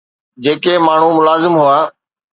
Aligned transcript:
جيڪي 0.43 0.73
ماڻهو 0.85 1.09
ملازم 1.17 1.53
هئا 1.63 1.79